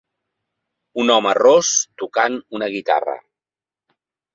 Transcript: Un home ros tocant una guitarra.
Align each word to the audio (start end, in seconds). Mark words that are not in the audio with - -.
Un 1.03 1.11
home 1.17 1.35
ros 1.39 1.71
tocant 2.03 2.41
una 2.61 2.75
guitarra. 2.79 3.19